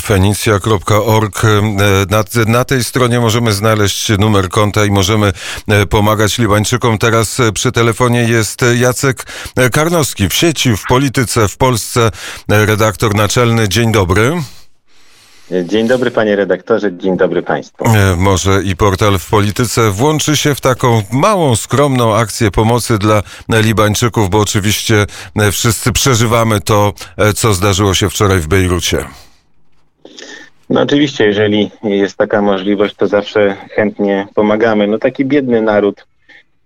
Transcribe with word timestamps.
Fenicja.org. 0.00 1.42
Na, 2.10 2.24
na, 2.46 2.64
tej 2.64 2.84
stronie 2.84 3.20
możemy 3.20 3.52
znaleźć 3.52 4.08
numer 4.18 4.48
konta 4.48 4.84
i 4.84 4.90
możemy 4.90 5.32
pomagać 5.90 6.38
Libańczykom. 6.38 6.98
Teraz 6.98 7.38
przy 7.54 7.72
telefonie 7.72 8.22
jest 8.22 8.60
Jacek 8.80 9.26
Karnowski 9.72 10.28
w 10.28 10.34
sieci, 10.34 10.76
w 10.76 10.82
polityce, 10.88 11.48
w 11.48 11.56
Polsce, 11.56 12.10
redaktor 12.48 13.14
naczelny. 13.14 13.68
Dzień 13.68 13.92
dobry. 13.92 14.32
Dzień 15.64 15.88
dobry 15.88 16.10
panie 16.10 16.36
redaktorze, 16.36 16.98
dzień 16.98 17.16
dobry 17.16 17.42
państwu. 17.42 17.84
Może 18.16 18.62
i 18.62 18.76
portal 18.76 19.18
w 19.18 19.28
polityce 19.30 19.90
włączy 19.90 20.36
się 20.36 20.54
w 20.54 20.60
taką 20.60 21.02
małą, 21.10 21.56
skromną 21.56 22.16
akcję 22.16 22.50
pomocy 22.50 22.98
dla 22.98 23.22
Libańczyków, 23.48 24.30
bo 24.30 24.40
oczywiście 24.40 25.06
wszyscy 25.52 25.92
przeżywamy 25.92 26.60
to, 26.60 26.92
co 27.36 27.54
zdarzyło 27.54 27.94
się 27.94 28.10
wczoraj 28.10 28.40
w 28.40 28.46
Bejrucie. 28.46 29.04
No 30.72 30.80
oczywiście, 30.80 31.26
jeżeli 31.26 31.70
jest 31.82 32.16
taka 32.16 32.42
możliwość, 32.42 32.94
to 32.94 33.06
zawsze 33.06 33.56
chętnie 33.70 34.26
pomagamy. 34.34 34.86
No 34.86 34.98
taki 34.98 35.24
biedny 35.24 35.62
naród, 35.62 36.06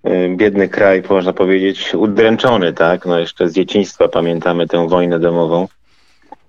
y, 0.07 0.35
biedny 0.37 0.69
kraj, 0.69 1.03
można 1.11 1.33
powiedzieć, 1.33 1.95
udręczony, 1.95 2.73
tak? 2.73 3.07
No 3.07 3.19
jeszcze 3.19 3.49
z 3.49 3.55
dzieciństwa 3.55 4.09
pamiętamy 4.09 4.69
tę 4.69 4.89
wojnę 4.89 5.19
domową. 5.19 5.69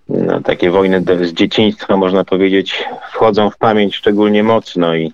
No, 0.10 0.42
takie 0.42 0.72
wojny 0.72 1.04
z 1.22 1.34
dzieciństwa, 1.34 1.98
można 1.98 2.24
powiedzieć, 2.24 2.84
wchodzą 3.12 3.50
w 3.50 3.58
pamięć 3.58 3.96
szczególnie 3.96 4.44
mocno 4.44 4.96
i, 4.96 5.12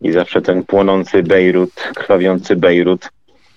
i 0.00 0.12
zawsze 0.12 0.42
ten 0.42 0.64
płonący 0.64 1.22
Bejrut, 1.22 1.74
krwawiący 1.94 2.56
Bejrut 2.56 3.10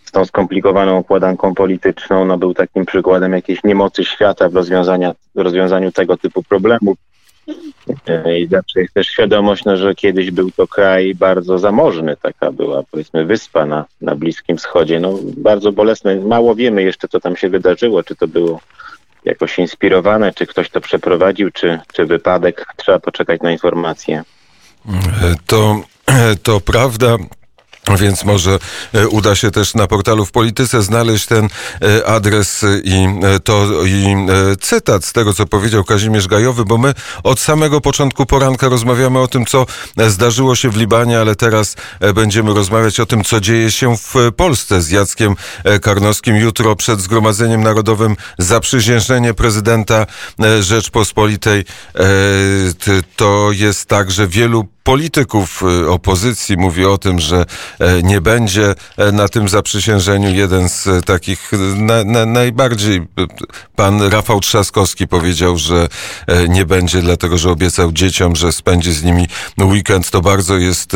z 0.05 0.11
tą 0.11 0.25
skomplikowaną 0.25 0.99
układanką 0.99 1.55
polityczną, 1.55 2.25
no 2.25 2.37
był 2.37 2.53
takim 2.53 2.85
przykładem 2.85 3.33
jakiejś 3.33 3.63
niemocy 3.63 4.05
świata 4.05 4.49
w 4.49 4.55
rozwiązaniu 5.35 5.91
tego 5.91 6.17
typu 6.17 6.43
problemów. 6.43 6.97
I 8.39 8.47
zawsze 8.47 8.81
jest 8.81 8.93
też 8.93 9.07
świadomość, 9.07 9.65
no, 9.65 9.77
że 9.77 9.95
kiedyś 9.95 10.31
był 10.31 10.51
to 10.51 10.67
kraj 10.67 11.15
bardzo 11.15 11.59
zamożny, 11.59 12.17
taka 12.21 12.51
była 12.51 12.83
powiedzmy 12.91 13.25
wyspa 13.25 13.65
na, 13.65 13.85
na 14.01 14.15
Bliskim 14.15 14.57
Wschodzie. 14.57 14.99
No, 14.99 15.19
bardzo 15.37 15.71
bolesne, 15.71 16.15
mało 16.15 16.55
wiemy 16.55 16.83
jeszcze, 16.83 17.07
co 17.07 17.19
tam 17.19 17.35
się 17.35 17.49
wydarzyło, 17.49 18.03
czy 18.03 18.15
to 18.15 18.27
było 18.27 18.59
jakoś 19.25 19.59
inspirowane, 19.59 20.33
czy 20.33 20.47
ktoś 20.47 20.69
to 20.69 20.81
przeprowadził, 20.81 21.51
czy, 21.51 21.79
czy 21.93 22.05
wypadek. 22.05 22.65
Trzeba 22.77 22.99
poczekać 22.99 23.41
na 23.41 23.51
informacje. 23.51 24.23
To, 25.45 25.81
to 26.43 26.59
prawda. 26.59 27.17
Więc 27.97 28.25
może 28.25 28.59
e, 28.93 29.07
uda 29.07 29.35
się 29.35 29.51
też 29.51 29.75
na 29.75 29.87
portalu 29.87 30.25
w 30.25 30.31
Polityce 30.31 30.83
znaleźć 30.83 31.25
ten 31.25 31.49
e, 31.81 32.07
adres 32.07 32.65
i 32.83 33.07
e, 33.23 33.39
to 33.39 33.67
i 33.85 34.15
cytat 34.61 35.05
z 35.05 35.13
tego, 35.13 35.33
co 35.33 35.45
powiedział 35.45 35.83
Kazimierz 35.83 36.27
Gajowy, 36.27 36.65
bo 36.65 36.77
my 36.77 36.93
od 37.23 37.39
samego 37.39 37.81
początku 37.81 38.25
poranka 38.25 38.69
rozmawiamy 38.69 39.19
o 39.19 39.27
tym, 39.27 39.45
co 39.45 39.65
zdarzyło 40.07 40.55
się 40.55 40.69
w 40.69 40.77
Libanie, 40.77 41.19
ale 41.19 41.35
teraz 41.35 41.75
będziemy 42.15 42.53
rozmawiać 42.53 42.99
o 42.99 43.05
tym, 43.05 43.23
co 43.23 43.39
dzieje 43.39 43.71
się 43.71 43.97
w 43.97 44.13
Polsce 44.37 44.81
z 44.81 44.89
Jackiem 44.89 45.35
Karnowskim. 45.81 46.35
Jutro 46.35 46.75
przed 46.75 47.01
Zgromadzeniem 47.01 47.63
Narodowym 47.63 48.15
zaprzysiężenie 48.37 49.33
prezydenta 49.33 50.05
Rzeczpospolitej. 50.59 51.65
To 53.15 53.49
jest 53.51 53.85
tak, 53.85 54.11
że 54.11 54.27
wielu 54.27 54.67
polityków 54.89 55.63
y, 55.83 55.89
opozycji 55.89 56.57
mówi 56.57 56.85
o 56.85 56.97
tym, 56.97 57.19
że 57.19 57.45
e, 57.79 58.03
nie 58.03 58.21
będzie 58.21 58.75
e, 58.97 59.11
na 59.11 59.27
tym 59.27 59.49
zaprzysiężeniu. 59.49 60.29
Jeden 60.29 60.69
z 60.69 60.87
e, 60.87 61.01
takich 61.01 61.51
na, 61.75 62.03
na, 62.03 62.25
najbardziej, 62.25 63.01
pan 63.75 64.01
Rafał 64.01 64.39
Trzaskowski 64.39 65.07
powiedział, 65.07 65.57
że 65.57 65.87
nie 66.47 66.65
będzie, 66.65 67.01
dlatego 67.01 67.37
że 67.37 67.51
obiecał 67.51 67.91
dzieciom, 67.91 68.35
że 68.35 68.51
spędzi 68.51 68.91
z 68.91 69.03
nimi 69.03 69.27
weekend. 69.59 70.09
To 70.09 70.21
bardzo 70.21 70.57
jest 70.57 70.91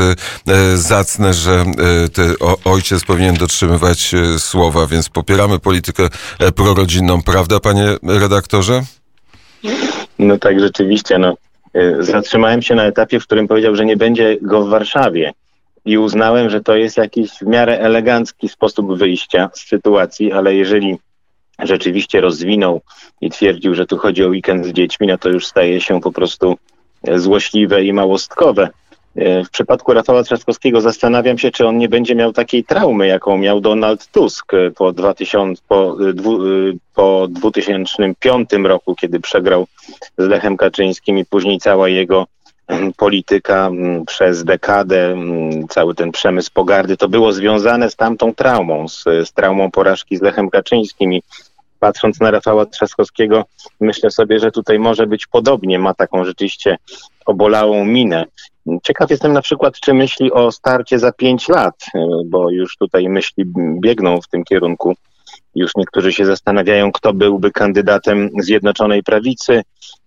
zacne, 0.76 1.34
że 1.34 1.66
ojciec 2.66 3.04
powinien 3.04 3.36
dotrzymywać 3.36 4.12
słowa, 4.38 4.88
więc 4.88 5.10
popieramy 5.10 5.60
politykę 5.60 6.10
prorodzinną, 6.56 7.22
prawda, 7.22 7.60
panie 7.60 7.86
redaktorze? 8.04 8.84
No 10.20 10.38
tak, 10.38 10.60
rzeczywiście. 10.60 11.18
No, 11.18 11.36
Y, 11.53 11.53
zatrzymałem 12.00 12.62
się 12.62 12.76
na 12.76 12.84
etapie, 12.84 13.20
w 13.20 13.24
którym 13.24 13.48
powiedział, 13.48 13.76
że 13.76 13.86
nie 13.86 13.98
będzie 13.98 14.38
go 14.42 14.66
w 14.66 14.70
Warszawie. 14.70 15.34
I 15.86 15.98
uznałem, 15.98 16.50
że 16.50 16.62
to 16.62 16.76
jest 16.76 16.98
jakiś 16.98 17.32
w 17.32 17.42
miarę 17.42 17.80
elegancki 17.80 18.50
sposób 18.50 18.98
wyjścia 18.98 19.50
z 19.54 19.68
sytuacji, 19.68 20.32
ale 20.32 20.56
jeżeli 20.56 20.98
rzeczywiście 21.60 22.22
rozwinął 22.22 22.82
i 23.22 23.30
twierdził, 23.30 23.76
że 23.76 23.86
tu 23.86 23.98
chodzi 23.98 24.24
o 24.24 24.28
weekend 24.28 24.66
z 24.66 24.72
dziećmi, 24.72 25.08
no 25.08 25.18
to 25.18 25.30
już 25.30 25.48
staje 25.48 25.82
się 25.82 26.02
po 26.02 26.12
prostu 26.12 26.58
złośliwe 27.16 27.84
i 27.84 27.94
małostkowe. 27.94 28.70
W 29.16 29.50
przypadku 29.52 29.94
Rafała 29.94 30.24
Trzaskowskiego 30.24 30.82
zastanawiam 30.82 31.38
się, 31.38 31.52
czy 31.52 31.68
on 31.68 31.78
nie 31.78 31.90
będzie 31.90 32.16
miał 32.16 32.34
takiej 32.34 32.64
traumy, 32.64 33.08
jaką 33.08 33.38
miał 33.38 33.62
Donald 33.62 34.08
Tusk 34.08 34.52
po, 34.76 34.94
2000, 34.94 35.62
po, 35.68 35.98
po 36.96 37.28
2005 37.30 38.50
roku, 38.64 38.96
kiedy 38.96 39.20
przegrał 39.20 39.68
z 40.18 40.28
Lechem 40.28 40.58
Kaczyńskim 40.58 41.18
i 41.18 41.26
później 41.26 41.60
cała 41.60 41.90
jego 41.90 42.26
polityka 42.98 43.72
przez 44.08 44.44
dekadę, 44.44 45.18
cały 45.70 45.96
ten 45.96 46.12
przemysł 46.12 46.52
pogardy, 46.54 46.98
to 46.98 47.10
było 47.10 47.34
związane 47.34 47.90
z 47.90 47.96
tamtą 47.96 48.34
traumą, 48.36 48.88
z, 48.88 49.04
z 49.04 49.34
traumą 49.34 49.72
porażki 49.72 50.18
z 50.18 50.22
Lechem 50.22 50.50
Kaczyńskim 50.50 51.14
i 51.14 51.24
patrząc 51.84 52.20
na 52.20 52.32
Rafała 52.32 52.66
Trzaskowskiego, 52.66 53.46
myślę 53.80 54.12
sobie, 54.12 54.40
że 54.40 54.52
tutaj 54.52 54.80
może 54.80 55.08
być 55.08 55.28
podobnie. 55.28 55.80
Ma 55.80 55.94
taką 55.94 56.26
rzeczywiście 56.26 56.78
obolałą 57.26 57.86
minę. 57.86 58.26
Ciekaw 58.84 59.10
jestem 59.10 59.34
na 59.34 59.42
przykład, 59.42 59.80
czy 59.80 59.94
myśli 59.94 60.32
o 60.32 60.52
starcie 60.52 61.00
za 61.00 61.12
pięć 61.12 61.48
lat, 61.48 61.76
bo 62.26 62.50
już 62.50 62.78
tutaj 62.78 63.10
myśli 63.10 63.46
biegną 63.82 64.22
w 64.22 64.28
tym 64.28 64.44
kierunku. 64.44 64.96
Już 65.56 65.72
niektórzy 65.76 66.14
się 66.14 66.26
zastanawiają, 66.26 66.92
kto 66.92 67.14
byłby 67.14 67.52
kandydatem 67.52 68.30
Zjednoczonej 68.40 69.04
Prawicy 69.04 69.62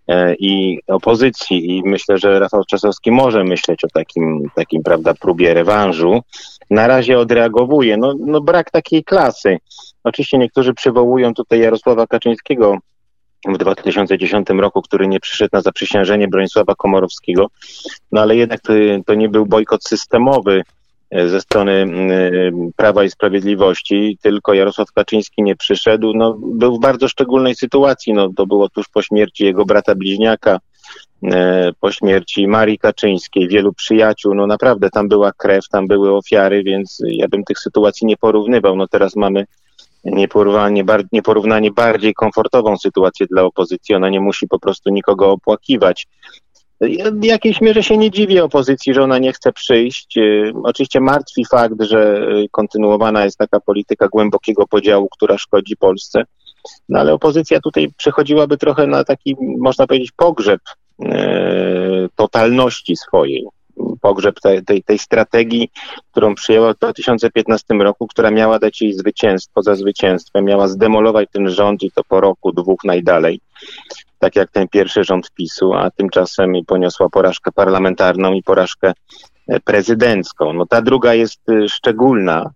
e, 0.08 0.34
i 0.34 0.78
opozycji. 0.86 1.76
I 1.76 1.82
myślę, 1.84 2.18
że 2.18 2.38
Rafał 2.38 2.64
Czasowski 2.64 3.10
może 3.12 3.44
myśleć 3.44 3.84
o 3.84 3.88
takim, 3.88 4.50
takim 4.54 4.82
prawda, 4.82 5.14
próbie 5.14 5.54
rewanżu. 5.54 6.22
Na 6.70 6.86
razie 6.86 7.18
odreagowuje. 7.18 7.96
No, 7.96 8.14
no 8.18 8.40
brak 8.40 8.70
takiej 8.70 9.04
klasy. 9.04 9.58
Oczywiście 10.04 10.38
niektórzy 10.38 10.74
przywołują 10.74 11.34
tutaj 11.34 11.60
Jarosława 11.60 12.06
Kaczyńskiego 12.06 12.78
w 13.48 13.58
2010 13.58 14.48
roku, 14.48 14.82
który 14.82 15.08
nie 15.08 15.20
przyszedł 15.20 15.50
na 15.52 15.60
zaprzysiężenie 15.60 16.28
Bronisława 16.28 16.74
Komorowskiego, 16.74 17.46
no 18.12 18.20
ale 18.20 18.36
jednak 18.36 18.60
to, 18.60 18.72
to 19.06 19.14
nie 19.14 19.28
był 19.28 19.46
bojkot 19.46 19.84
systemowy 19.84 20.62
e, 21.10 21.28
ze 21.28 21.40
strony 21.40 21.72
e, 21.72 22.70
Prawa 22.76 23.04
i 23.04 23.10
Sprawiedliwości, 23.10 24.18
tylko 24.22 24.54
Jarosław 24.54 24.92
Kaczyński 24.92 25.42
nie 25.42 25.56
przyszedł. 25.56 26.12
No, 26.14 26.38
był 26.42 26.76
w 26.76 26.80
bardzo 26.80 27.08
szczególnej 27.08 27.54
sytuacji. 27.54 28.12
No, 28.12 28.28
to 28.36 28.46
było 28.46 28.68
tuż 28.68 28.88
po 28.88 29.02
śmierci 29.02 29.44
jego 29.44 29.64
brata 29.64 29.94
bliźniaka, 29.94 30.58
po 31.80 31.92
śmierci 31.92 32.48
Marii 32.48 32.78
Kaczyńskiej, 32.78 33.48
wielu 33.48 33.72
przyjaciół. 33.72 34.34
No 34.34 34.46
naprawdę 34.46 34.90
tam 34.90 35.08
była 35.08 35.32
krew, 35.32 35.68
tam 35.68 35.86
były 35.86 36.16
ofiary, 36.16 36.62
więc 36.62 36.98
ja 37.06 37.28
bym 37.28 37.44
tych 37.44 37.58
sytuacji 37.58 38.06
nie 38.06 38.16
porównywał. 38.16 38.76
No 38.76 38.88
teraz 38.88 39.16
mamy 39.16 39.44
nieporównanie, 40.04 40.84
nieporównanie 41.12 41.70
bardziej 41.70 42.14
komfortową 42.14 42.76
sytuację 42.76 43.26
dla 43.30 43.42
opozycji. 43.42 43.94
Ona 43.94 44.08
nie 44.08 44.20
musi 44.20 44.48
po 44.48 44.58
prostu 44.58 44.90
nikogo 44.90 45.30
opłakiwać. 45.30 46.06
W 47.12 47.24
jakiejś 47.24 47.60
mierze 47.60 47.82
się 47.82 47.96
nie 47.96 48.10
dziwię 48.10 48.44
opozycji, 48.44 48.94
że 48.94 49.02
ona 49.02 49.18
nie 49.18 49.32
chce 49.32 49.52
przyjść. 49.52 50.18
Y, 50.18 50.52
oczywiście 50.64 51.00
martwi 51.00 51.44
fakt, 51.44 51.82
że 51.82 52.28
kontynuowana 52.50 53.24
jest 53.24 53.38
taka 53.38 53.60
polityka 53.60 54.08
głębokiego 54.08 54.66
podziału, 54.66 55.08
która 55.08 55.38
szkodzi 55.38 55.76
Polsce. 55.76 56.24
No 56.88 56.98
ale 56.98 57.12
opozycja 57.14 57.60
tutaj 57.60 57.88
przechodziłaby 57.96 58.56
trochę 58.56 58.86
na 58.86 59.04
taki, 59.04 59.36
można 59.58 59.86
powiedzieć, 59.86 60.12
pogrzeb 60.16 60.60
e, 60.68 60.85
totalności 62.16 62.96
swojej 62.96 63.46
pogrzeb 64.00 64.40
tej, 64.40 64.64
tej, 64.64 64.82
tej 64.82 64.98
strategii, 64.98 65.70
którą 66.10 66.34
przyjęła 66.34 66.72
w 66.72 66.78
2015 66.78 67.74
roku, 67.74 68.06
która 68.06 68.30
miała 68.30 68.58
dać 68.58 68.82
jej 68.82 68.92
zwycięstwo 68.92 69.62
za 69.62 69.74
zwycięstwem, 69.74 70.44
miała 70.44 70.68
zdemolować 70.68 71.28
ten 71.32 71.50
rząd 71.50 71.82
i 71.82 71.90
to 71.90 72.02
po 72.08 72.20
roku, 72.20 72.52
dwóch 72.52 72.84
najdalej, 72.84 73.40
tak 74.18 74.36
jak 74.36 74.50
ten 74.50 74.68
pierwszy 74.68 75.04
rząd 75.04 75.30
PiSu, 75.30 75.74
a 75.74 75.90
tymczasem 75.90 76.52
poniosła 76.66 77.08
porażkę 77.08 77.52
parlamentarną 77.52 78.32
i 78.32 78.42
porażkę 78.42 78.92
e, 79.48 79.60
prezydencką. 79.60 80.52
No 80.52 80.66
ta 80.66 80.82
druga 80.82 81.14
jest 81.14 81.48
e, 81.48 81.68
szczególna, 81.68 82.42
e, 82.42 82.50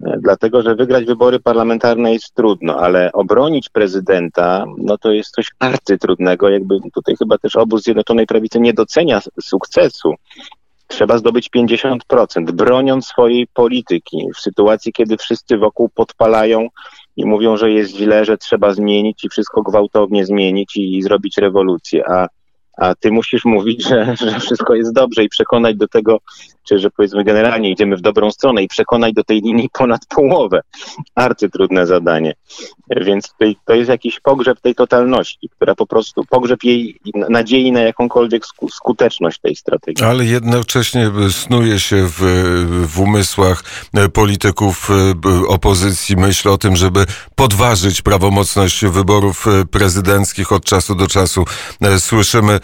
dlatego 0.00 0.62
że 0.62 0.74
wygrać 0.74 1.04
wybory 1.04 1.40
parlamentarne 1.40 2.12
jest 2.12 2.34
trudno, 2.34 2.76
ale 2.76 3.12
obronić 3.12 3.68
prezydenta, 3.68 4.64
no 4.78 4.98
to 4.98 5.12
jest 5.12 5.30
coś 5.30 5.50
arcytrudnego, 5.58 6.48
jakby 6.48 6.78
tutaj 6.94 7.16
chyba 7.16 7.38
też 7.38 7.56
obóz 7.56 7.82
Zjednoczonej 7.82 8.26
Prawicy 8.26 8.60
nie 8.60 8.74
docenia 8.74 9.20
sukcesu, 9.42 10.14
Trzeba 10.90 11.18
zdobyć 11.18 11.50
50%, 11.56 12.52
broniąc 12.52 13.06
swojej 13.06 13.46
polityki 13.46 14.18
w 14.36 14.40
sytuacji, 14.40 14.92
kiedy 14.92 15.16
wszyscy 15.16 15.58
wokół 15.58 15.88
podpalają 15.88 16.68
i 17.16 17.26
mówią, 17.26 17.56
że 17.56 17.70
jest 17.70 17.96
źle, 17.96 18.24
że 18.24 18.38
trzeba 18.38 18.74
zmienić 18.74 19.24
i 19.24 19.28
wszystko 19.28 19.62
gwałtownie 19.62 20.26
zmienić 20.26 20.76
i, 20.76 20.96
i 20.96 21.02
zrobić 21.02 21.38
rewolucję. 21.38 22.08
A, 22.08 22.26
a 22.80 22.94
ty 22.94 23.10
musisz 23.10 23.44
mówić, 23.44 23.88
że, 23.88 24.16
że 24.20 24.40
wszystko 24.40 24.74
jest 24.74 24.92
dobrze 24.92 25.24
i 25.24 25.28
przekonać 25.28 25.76
do 25.76 25.88
tego, 25.88 26.18
czy 26.68 26.78
że 26.78 26.90
powiedzmy 26.90 27.24
generalnie 27.24 27.70
idziemy 27.70 27.96
w 27.96 28.00
dobrą 28.00 28.30
stronę 28.30 28.62
i 28.62 28.68
przekonać 28.68 29.14
do 29.14 29.24
tej 29.24 29.40
linii 29.40 29.68
ponad 29.72 30.00
połowę. 30.08 30.60
Arcytrudne 31.14 31.86
zadanie. 31.86 32.34
Więc 32.90 33.34
to 33.64 33.74
jest 33.74 33.90
jakiś 33.90 34.20
pogrzeb 34.20 34.60
tej 34.60 34.74
totalności, 34.74 35.48
która 35.48 35.74
po 35.74 35.86
prostu, 35.86 36.24
pogrzeb 36.30 36.64
jej 36.64 37.00
nadziei 37.14 37.72
na 37.72 37.80
jakąkolwiek 37.80 38.42
skuteczność 38.70 39.40
tej 39.40 39.56
strategii. 39.56 40.04
Ale 40.04 40.24
jednocześnie 40.24 41.10
snuje 41.30 41.80
się 41.80 42.06
w, 42.06 42.20
w 42.88 43.00
umysłach 43.00 43.64
polityków 44.12 44.90
opozycji 45.48 46.16
myśl 46.16 46.48
o 46.48 46.58
tym, 46.58 46.76
żeby 46.76 47.06
podważyć 47.34 48.02
prawomocność 48.02 48.84
wyborów 48.84 49.46
prezydenckich 49.70 50.52
od 50.52 50.64
czasu 50.64 50.94
do 50.94 51.06
czasu. 51.06 51.44
Słyszymy 51.98 52.52
e, 52.52 52.60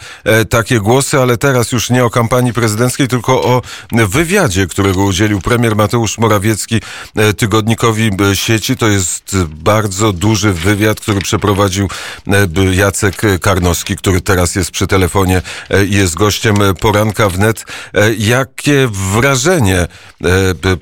takie 0.49 0.79
głosy, 0.79 1.19
ale 1.19 1.37
teraz 1.37 1.71
już 1.71 1.89
nie 1.89 2.05
o 2.05 2.09
kampanii 2.09 2.53
prezydenckiej, 2.53 3.07
tylko 3.07 3.43
o 3.43 3.61
wywiadzie, 3.91 4.67
którego 4.67 5.03
udzielił 5.03 5.41
premier 5.41 5.75
Mateusz 5.75 6.17
Morawiecki 6.17 6.81
e, 7.15 7.33
tygodnikowi 7.33 8.11
e, 8.31 8.35
sieci. 8.35 8.77
To 8.77 8.87
jest 8.87 9.37
bardzo 9.47 10.13
duży 10.13 10.53
wywiad, 10.53 10.99
który 10.99 11.21
przeprowadził 11.21 11.87
e, 12.27 12.75
Jacek 12.75 13.21
Karnowski, 13.41 13.95
który 13.95 14.21
teraz 14.21 14.55
jest 14.55 14.71
przy 14.71 14.87
telefonie 14.87 15.41
i 15.89 15.95
jest 15.95 16.15
gościem 16.15 16.55
poranka 16.79 17.29
wnet. 17.29 17.65
Jakie 18.17 18.89
wrażenie 18.91 19.87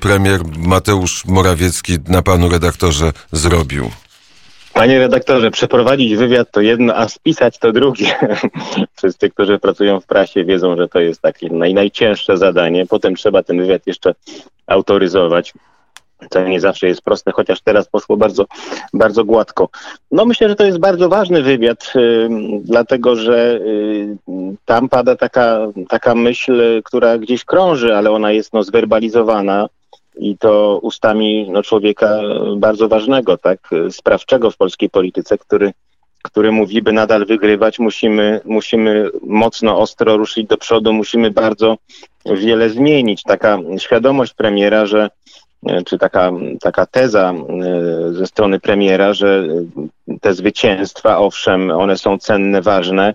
premier 0.00 0.40
Mateusz 0.58 1.24
Morawiecki 1.24 1.98
na 2.08 2.22
panu 2.22 2.48
redaktorze 2.48 3.12
zrobił? 3.32 3.90
Panie 4.76 4.98
redaktorze, 4.98 5.50
przeprowadzić 5.50 6.16
wywiad 6.16 6.50
to 6.50 6.60
jedno, 6.60 6.94
a 6.96 7.08
spisać 7.08 7.58
to 7.58 7.72
drugie. 7.72 8.06
Wszyscy, 8.96 9.30
którzy 9.30 9.58
pracują 9.58 10.00
w 10.00 10.06
prasie 10.06 10.44
wiedzą, 10.44 10.76
że 10.76 10.88
to 10.88 11.00
jest 11.00 11.20
takie 11.20 11.48
naj, 11.50 11.74
najcięższe 11.74 12.36
zadanie. 12.36 12.86
Potem 12.86 13.14
trzeba 13.14 13.42
ten 13.42 13.58
wywiad 13.58 13.86
jeszcze 13.86 14.14
autoryzować. 14.66 15.52
To 16.30 16.48
nie 16.48 16.60
zawsze 16.60 16.88
jest 16.88 17.02
proste, 17.02 17.32
chociaż 17.32 17.60
teraz 17.60 17.88
poszło 17.88 18.16
bardzo, 18.16 18.44
bardzo 18.92 19.24
gładko. 19.24 19.68
No 20.10 20.24
myślę, 20.24 20.48
że 20.48 20.54
to 20.54 20.64
jest 20.64 20.78
bardzo 20.78 21.08
ważny 21.08 21.42
wywiad, 21.42 21.92
y, 21.96 22.28
dlatego 22.60 23.16
że 23.16 23.54
y, 23.54 24.16
tam 24.64 24.88
pada 24.88 25.16
taka, 25.16 25.58
taka 25.88 26.14
myśl, 26.14 26.82
która 26.84 27.18
gdzieś 27.18 27.44
krąży, 27.44 27.96
ale 27.96 28.10
ona 28.10 28.32
jest 28.32 28.52
no, 28.52 28.62
zwerbalizowana 28.62 29.68
i 30.16 30.38
to 30.38 30.78
ustami 30.82 31.46
no, 31.50 31.62
człowieka 31.62 32.20
bardzo 32.56 32.88
ważnego, 32.88 33.38
tak, 33.38 33.70
sprawczego 33.90 34.50
w 34.50 34.56
polskiej 34.56 34.90
polityce, 34.90 35.38
który, 35.38 35.72
który 36.22 36.52
mówi, 36.52 36.82
by 36.82 36.92
nadal 36.92 37.26
wygrywać, 37.26 37.78
musimy, 37.78 38.40
musimy 38.44 39.10
mocno, 39.22 39.78
ostro 39.78 40.16
ruszyć 40.16 40.46
do 40.46 40.56
przodu, 40.56 40.92
musimy 40.92 41.30
bardzo 41.30 41.76
wiele 42.26 42.70
zmienić. 42.70 43.22
Taka 43.22 43.58
świadomość 43.78 44.34
premiera, 44.34 44.86
że 44.86 45.10
czy 45.86 45.98
taka, 45.98 46.32
taka 46.60 46.86
teza 46.86 47.34
e, 47.34 48.12
ze 48.12 48.26
strony 48.26 48.60
premiera, 48.60 49.12
że 49.12 49.48
te 50.20 50.34
zwycięstwa, 50.34 51.18
owszem, 51.18 51.70
one 51.70 51.98
są 51.98 52.18
cenne, 52.18 52.62
ważne, 52.62 53.14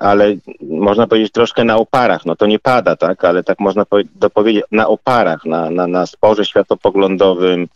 ale 0.00 0.36
można 0.60 1.06
powiedzieć 1.06 1.32
troszkę 1.32 1.64
na 1.64 1.76
oparach. 1.76 2.26
No 2.26 2.36
to 2.36 2.46
nie 2.46 2.58
pada, 2.58 2.96
tak, 2.96 3.24
ale 3.24 3.44
tak 3.44 3.60
można 3.60 3.86
dopowiedzieć 4.14 4.64
na 4.72 4.88
oparach, 4.88 5.44
na, 5.44 5.70
na, 5.70 5.86
na 5.86 6.06
sporze 6.06 6.44
światopoglądowym, 6.44 7.68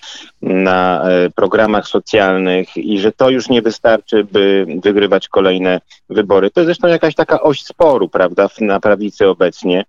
na 0.43 1.03
e, 1.11 1.31
programach 1.31 1.89
socjalnych 1.89 2.77
i 2.77 2.99
że 2.99 3.13
to 3.13 3.31
już 3.31 3.49
nie 3.49 3.63
wystarczy, 3.63 4.25
by 4.25 4.67
wygrywać 4.83 5.29
kolejne 5.29 5.81
wybory. 6.11 6.51
To 6.51 6.61
jest 6.61 6.67
zresztą 6.67 6.89
jakaś 6.89 7.15
taka 7.15 7.43
oś 7.43 7.63
sporu, 7.63 8.09
prawda, 8.09 8.49
na 8.61 8.81
prawicy 8.81 9.29
obecnie 9.29 9.85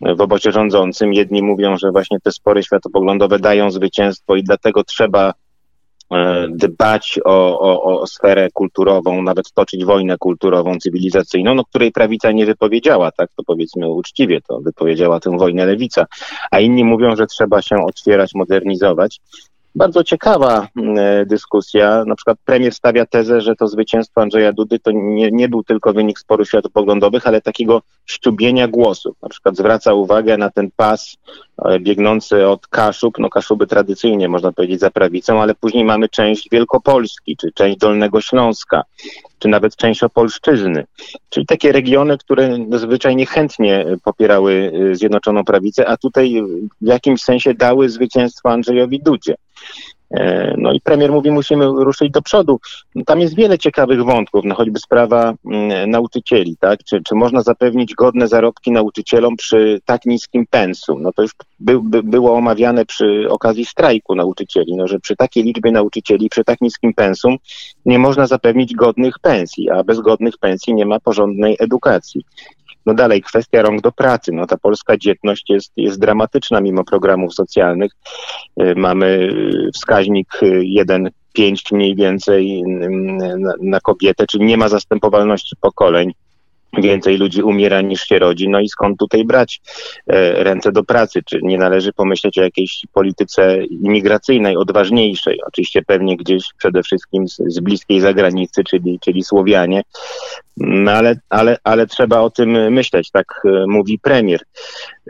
w 0.00 0.20
obozie 0.20 0.52
rządzącym. 0.52 1.12
Jedni 1.12 1.42
mówią, 1.42 1.78
że 1.78 1.90
właśnie 1.90 2.20
te 2.20 2.32
spory 2.32 2.62
światopoglądowe 2.62 3.38
dają 3.38 3.70
zwycięstwo 3.70 4.36
i 4.36 4.42
dlatego 4.42 4.84
trzeba 4.84 5.32
E, 5.32 5.47
dbać 6.48 7.20
o, 7.24 7.60
o, 7.60 8.00
o 8.00 8.06
sferę 8.06 8.48
kulturową, 8.54 9.22
nawet 9.22 9.52
toczyć 9.52 9.84
wojnę 9.84 10.18
kulturową, 10.18 10.78
cywilizacyjną, 10.78 11.54
no, 11.54 11.64
której 11.64 11.92
prawica 11.92 12.32
nie 12.32 12.46
wypowiedziała, 12.46 13.12
tak, 13.12 13.30
to 13.36 13.42
powiedzmy 13.46 13.88
uczciwie, 13.88 14.40
to 14.40 14.60
wypowiedziała 14.60 15.20
tę 15.20 15.38
wojnę 15.38 15.66
lewica, 15.66 16.06
a 16.50 16.60
inni 16.60 16.84
mówią, 16.84 17.16
że 17.16 17.26
trzeba 17.26 17.62
się 17.62 17.76
otwierać, 17.86 18.30
modernizować 18.34 19.20
bardzo 19.78 20.04
ciekawa 20.04 20.68
mm, 20.76 20.98
e, 20.98 21.26
dyskusja. 21.26 22.04
Na 22.06 22.14
przykład 22.14 22.38
premier 22.44 22.74
stawia 22.74 23.06
tezę, 23.06 23.40
że 23.40 23.56
to 23.56 23.68
zwycięstwo 23.68 24.20
Andrzeja 24.20 24.52
Dudy 24.52 24.78
to 24.78 24.90
nie, 24.94 25.30
nie 25.30 25.48
był 25.48 25.64
tylko 25.64 25.92
wynik 25.92 26.18
sporu 26.18 26.44
światopoglądowych, 26.44 27.26
ale 27.26 27.40
takiego 27.40 27.82
szczubienia 28.06 28.68
głosów. 28.68 29.16
Na 29.22 29.28
przykład 29.28 29.56
zwraca 29.56 29.94
uwagę 29.94 30.36
na 30.36 30.50
ten 30.50 30.70
pas 30.76 31.16
e, 31.64 31.80
biegnący 31.80 32.46
od 32.46 32.66
Kaszub, 32.66 33.18
no 33.18 33.30
Kaszuby 33.30 33.66
tradycyjnie 33.66 34.28
można 34.28 34.52
powiedzieć 34.52 34.80
za 34.80 34.90
prawicą, 34.90 35.42
ale 35.42 35.54
później 35.54 35.84
mamy 35.84 36.08
część 36.08 36.48
Wielkopolski, 36.52 37.36
czy 37.36 37.52
część 37.52 37.78
Dolnego 37.78 38.20
Śląska, 38.20 38.82
czy 39.38 39.48
nawet 39.48 39.76
część 39.76 40.02
Opolszczyzny. 40.02 40.84
Czyli 41.28 41.46
takie 41.46 41.72
regiony, 41.72 42.18
które 42.18 42.58
zwyczajnie 42.72 43.26
chętnie 43.26 43.86
popierały 44.04 44.72
e, 44.90 44.94
Zjednoczoną 44.94 45.44
Prawicę, 45.44 45.88
a 45.88 45.96
tutaj 45.96 46.42
w 46.80 46.86
jakimś 46.86 47.22
sensie 47.22 47.54
dały 47.54 47.88
zwycięstwo 47.88 48.50
Andrzejowi 48.50 49.00
Dudzie. 49.00 49.34
E, 50.10 50.54
no 50.58 50.72
i 50.72 50.80
premier 50.80 51.12
mówi, 51.12 51.30
musimy 51.30 51.66
ruszyć 51.66 52.10
do 52.10 52.22
przodu. 52.22 52.60
No 52.94 53.04
tam 53.04 53.20
jest 53.20 53.36
wiele 53.36 53.58
ciekawych 53.58 54.04
wątków, 54.04 54.44
no 54.44 54.54
choćby 54.54 54.78
sprawa 54.78 55.34
mm, 55.44 55.90
nauczycieli, 55.90 56.56
tak? 56.60 56.84
Czy, 56.84 57.02
czy 57.02 57.14
można 57.14 57.42
zapewnić 57.42 57.94
godne 57.94 58.28
zarobki 58.28 58.70
nauczycielom 58.72 59.36
przy 59.36 59.80
tak 59.84 60.04
niskim 60.04 60.46
pensum? 60.50 61.02
No 61.02 61.12
to 61.12 61.22
już 61.22 61.32
by, 61.60 61.80
by, 61.82 62.02
było 62.02 62.34
omawiane 62.34 62.84
przy 62.84 63.26
okazji 63.30 63.64
strajku 63.64 64.14
nauczycieli, 64.14 64.76
no 64.76 64.88
że 64.88 65.00
przy 65.00 65.16
takiej 65.16 65.42
liczbie 65.42 65.72
nauczycieli, 65.72 66.28
przy 66.28 66.44
tak 66.44 66.60
niskim 66.60 66.94
pensum 66.94 67.36
nie 67.86 67.98
można 67.98 68.26
zapewnić 68.26 68.74
godnych 68.74 69.18
pensji, 69.18 69.70
a 69.70 69.84
bez 69.84 70.00
godnych 70.00 70.38
pensji 70.38 70.74
nie 70.74 70.86
ma 70.86 71.00
porządnej 71.00 71.56
edukacji. 71.60 72.24
No 72.86 72.94
dalej, 72.94 73.22
kwestia 73.22 73.62
rąk 73.62 73.80
do 73.80 73.92
pracy. 73.92 74.32
No 74.32 74.46
ta 74.46 74.56
polska 74.56 74.96
dzietność 74.96 75.50
jest, 75.50 75.72
jest 75.76 76.00
dramatyczna 76.00 76.60
mimo 76.60 76.84
programów 76.84 77.34
socjalnych. 77.34 77.92
Y, 78.62 78.74
mamy 78.76 79.06
y, 79.06 79.70
wskaźnik 79.74 80.28
1,5 80.42 81.72
y, 81.72 81.76
mniej 81.76 81.94
więcej 81.96 82.62
na, 83.38 83.54
na 83.60 83.80
kobietę, 83.80 84.26
czyli 84.26 84.44
nie 84.44 84.56
ma 84.56 84.68
zastępowalności 84.68 85.56
pokoleń 85.60 86.12
więcej 86.72 87.16
ludzi 87.16 87.42
umiera 87.42 87.80
niż 87.80 88.02
się 88.02 88.18
rodzi, 88.18 88.48
no 88.48 88.60
i 88.60 88.68
skąd 88.68 88.98
tutaj 88.98 89.24
brać 89.24 89.60
e, 90.06 90.44
ręce 90.44 90.72
do 90.72 90.84
pracy? 90.84 91.22
Czy 91.22 91.40
nie 91.42 91.58
należy 91.58 91.92
pomyśleć 91.92 92.38
o 92.38 92.42
jakiejś 92.42 92.82
polityce 92.92 93.64
imigracyjnej, 93.64 94.56
odważniejszej? 94.56 95.38
Oczywiście 95.46 95.82
pewnie 95.82 96.16
gdzieś 96.16 96.44
przede 96.58 96.82
wszystkim 96.82 97.28
z, 97.28 97.36
z 97.46 97.60
bliskiej 97.60 98.00
zagranicy, 98.00 98.64
czyli, 98.64 98.98
czyli 99.00 99.24
Słowianie, 99.24 99.82
no 100.56 100.92
ale, 100.92 101.16
ale, 101.28 101.56
ale 101.64 101.86
trzeba 101.86 102.20
o 102.20 102.30
tym 102.30 102.72
myśleć, 102.72 103.10
tak 103.10 103.26
e, 103.44 103.66
mówi 103.66 103.98
premier. 103.98 104.40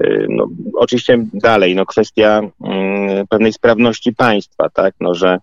E, 0.01 0.27
no, 0.29 0.49
oczywiście 0.75 1.25
dalej, 1.35 1.75
no 1.75 1.87
kwestia 1.87 2.41
mm, 2.65 3.27
pewnej 3.27 3.53
sprawności 3.53 4.15
państwa, 4.15 4.69
tak, 4.71 4.95
no 5.01 5.15
że 5.15 5.39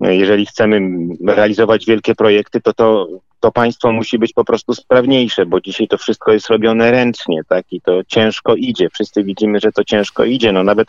jeżeli 0.00 0.46
chcemy 0.46 0.80
realizować 1.26 1.86
wielkie 1.86 2.14
projekty, 2.14 2.60
to 2.60 2.72
to 2.72 3.08
to 3.44 3.52
państwo 3.52 3.92
musi 3.92 4.18
być 4.18 4.32
po 4.32 4.44
prostu 4.44 4.74
sprawniejsze, 4.74 5.46
bo 5.46 5.60
dzisiaj 5.60 5.88
to 5.88 5.98
wszystko 5.98 6.32
jest 6.32 6.50
robione 6.50 6.90
ręcznie, 6.90 7.40
tak, 7.48 7.64
i 7.70 7.80
to 7.80 8.04
ciężko 8.04 8.54
idzie. 8.54 8.88
Wszyscy 8.90 9.24
widzimy, 9.24 9.60
że 9.60 9.72
to 9.72 9.84
ciężko 9.84 10.24
idzie. 10.24 10.52
No 10.52 10.62
nawet, 10.62 10.88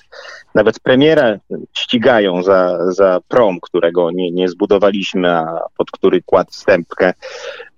nawet 0.54 0.80
premiera 0.80 1.38
ścigają 1.74 2.44
za, 2.44 2.92
za 2.92 3.20
prom, 3.28 3.60
którego 3.62 4.12
nie, 4.12 4.32
nie 4.32 4.48
zbudowaliśmy, 4.48 5.32
a 5.32 5.60
pod 5.78 5.92
który 5.92 6.22
kładł 6.22 6.52
stępkę. 6.52 7.14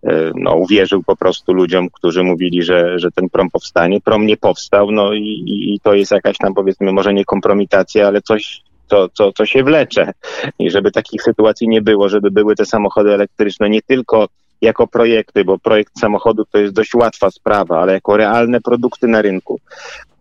E, 0.03 0.31
no, 0.35 0.55
uwierzył 0.55 1.03
po 1.03 1.15
prostu 1.15 1.53
ludziom, 1.53 1.89
którzy 1.89 2.23
mówili, 2.23 2.63
że, 2.63 2.99
że 2.99 3.11
ten 3.11 3.29
prom 3.29 3.49
powstanie. 3.49 4.01
Prom 4.01 4.25
nie 4.25 4.37
powstał, 4.37 4.91
no 4.91 5.13
i, 5.13 5.43
i 5.47 5.79
to 5.83 5.93
jest 5.93 6.11
jakaś 6.11 6.37
tam 6.37 6.53
powiedzmy 6.53 6.91
może 6.91 7.13
nie 7.13 7.25
kompromitacja, 7.25 8.07
ale 8.07 8.21
coś, 8.21 8.61
co, 8.89 9.09
co, 9.09 9.31
co 9.31 9.45
się 9.45 9.63
wlecze. 9.63 10.11
I 10.59 10.71
żeby 10.71 10.91
takich 10.91 11.21
sytuacji 11.21 11.67
nie 11.67 11.81
było, 11.81 12.09
żeby 12.09 12.31
były 12.31 12.55
te 12.55 12.65
samochody 12.65 13.13
elektryczne 13.13 13.69
nie 13.69 13.81
tylko 13.81 14.27
jako 14.61 14.87
projekty, 14.87 15.43
bo 15.43 15.59
projekt 15.59 15.99
samochodu 15.99 16.45
to 16.51 16.57
jest 16.57 16.73
dość 16.73 16.93
łatwa 16.93 17.31
sprawa, 17.31 17.81
ale 17.81 17.93
jako 17.93 18.17
realne 18.17 18.61
produkty 18.61 19.07
na 19.07 19.21
rynku, 19.21 19.59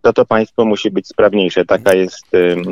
to 0.01 0.13
to 0.13 0.25
państwo 0.25 0.65
musi 0.65 0.91
być 0.91 1.07
sprawniejsze. 1.07 1.65
Taka 1.65 1.93
jest 1.93 2.25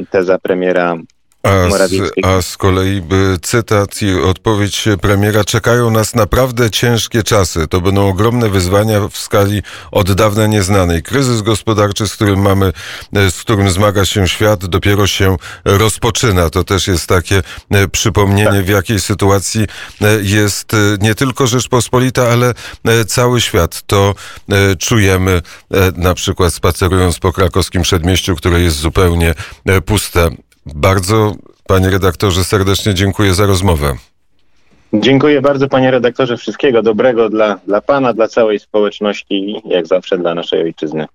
teza 0.09 0.37
premiera 0.39 0.97
A 1.45 1.69
z, 1.69 2.11
a 2.23 2.41
z 2.41 2.57
kolei 2.57 3.01
by 3.01 3.37
cytat 3.41 4.01
i 4.01 4.13
odpowiedź 4.21 4.85
premiera 5.01 5.43
czekają 5.43 5.91
nas 5.91 6.15
naprawdę 6.15 6.71
ciężkie 6.71 7.23
czasy. 7.23 7.67
To 7.67 7.81
będą 7.81 8.09
ogromne 8.09 8.49
wyzwania 8.49 9.07
w 9.07 9.17
skali 9.17 9.61
od 9.91 10.11
dawna 10.11 10.47
nieznanej. 10.47 11.03
Kryzys 11.03 11.41
gospodarczy, 11.41 12.07
z 12.07 12.13
którym 12.13 12.41
mamy, 12.41 12.73
e, 13.15 13.31
z 13.31 13.41
którym 13.41 13.69
zmaga 13.69 14.05
się 14.05 14.27
świat, 14.27 14.65
dopiero 14.65 15.07
się 15.07 15.37
rozpoczyna. 15.65 16.49
To 16.49 16.63
też 16.63 16.87
jest 16.87 17.07
takie 17.07 17.41
e, 17.71 17.87
przypomnienie, 17.87 18.61
w 18.61 18.69
jakiej 18.69 18.99
sytuacji 18.99 19.67
e, 20.01 20.07
jest 20.21 20.71
nie 21.01 21.15
tylko 21.15 21.47
Rzeczpospolita, 21.47 22.27
ale 22.27 22.53
cały 23.07 23.41
świat. 23.41 23.83
To 23.87 24.15
czujemy 24.79 25.41
na 25.95 26.13
przykład 26.13 26.53
spacerując 26.53 27.19
po 27.19 27.33
krakowskim 27.33 27.81
przedmieściu, 27.81 28.35
które 28.35 28.61
jest 28.61 28.77
zupełnie 28.77 29.33
puste. 29.85 30.29
Bardzo, 30.65 31.35
panie 31.67 31.89
redaktorze, 31.89 32.43
serdecznie 32.43 32.93
dziękuję 32.93 33.33
za 33.33 33.45
rozmowę. 33.45 33.93
Dziękuję 34.93 35.41
bardzo 35.41 35.67
panie 35.67 35.91
redaktorze. 35.91 36.37
Wszystkiego 36.37 36.81
dobrego 36.81 37.29
dla, 37.29 37.59
dla 37.67 37.81
pana, 37.81 38.13
dla 38.13 38.27
całej 38.27 38.59
społeczności 38.59 39.33
i 39.33 39.61
jak 39.65 39.87
zawsze 39.87 40.17
dla 40.17 40.35
naszej 40.35 40.61
ojczyzny. 40.61 41.05